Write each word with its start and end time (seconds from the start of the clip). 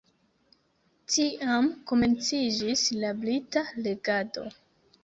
Tiam 1.15 1.69
komenciĝis 1.93 2.87
la 3.05 3.13
brita 3.23 3.65
regado. 3.89 4.53